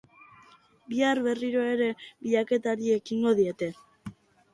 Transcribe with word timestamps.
Bihar 0.93 1.19
berriro 1.27 1.65
ere 1.73 1.89
bilaketari 2.23 2.89
ekingo 2.95 3.35
diete. 3.41 3.69